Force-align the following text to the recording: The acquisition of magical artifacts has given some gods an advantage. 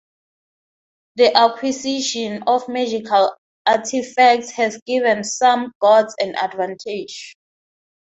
The 1.17 1.37
acquisition 1.37 2.41
of 2.47 2.67
magical 2.67 3.35
artifacts 3.67 4.49
has 4.53 4.81
given 4.87 5.23
some 5.23 5.73
gods 5.79 6.15
an 6.19 6.33
advantage. 6.37 7.35